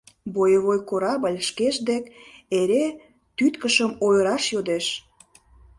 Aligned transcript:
Боевой 0.35 0.79
корабль 0.89 1.39
шкеж 1.47 1.75
дек 1.89 2.03
эре 2.59 2.85
тӱткышым 3.37 3.91
ойыраш 4.05 4.43
йодеш. 4.53 4.85